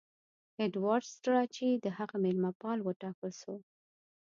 ایډوارډ 0.59 1.05
سټراچي 1.15 1.69
د 1.77 1.85
هغه 1.97 2.15
مېلمه 2.23 2.51
پال 2.61 2.79
وټاکل 2.83 3.31
سو. 3.41 3.55